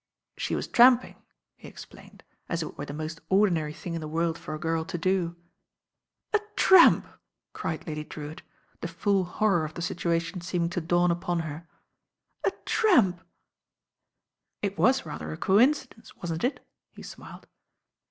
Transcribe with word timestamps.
"She 0.35 0.55
was 0.55 0.67
tramping," 0.67 1.21
he 1.55 1.67
explained, 1.67 2.23
as 2.49 2.63
if 2.63 2.69
it 2.69 2.77
were 2.79 2.87
the 2.87 2.91
most 2.91 3.21
ordinary 3.29 3.71
thing 3.71 3.93
in 3.93 4.01
the 4.01 4.07
world 4.07 4.35
for 4.35 4.55
a 4.55 4.59
girl 4.59 4.83
to 4.83 4.97
do. 4.97 5.35
"A 6.33 6.39
tramp 6.55 7.05
I" 7.05 7.09
cried 7.53 7.85
Lady 7.85 8.03
Drewitt, 8.03 8.41
the 8.79 8.87
full 8.87 9.25
horror 9.25 9.63
of 9.63 9.75
the 9.75 9.81
situation 9.83 10.41
seeming 10.41 10.71
to 10.71 10.81
dawn 10.81 11.11
upon 11.11 11.41
her. 11.41 11.67
"A 12.43 12.49
tramp 12.65 13.19
I" 13.19 13.25
"It 14.65 14.77
was 14.79 15.05
rather 15.05 15.31
a 15.31 15.37
coincidence, 15.37 16.15
wasn't 16.15 16.43
it?'* 16.45 16.65
he 16.93 17.03
smiled. 17.03 17.45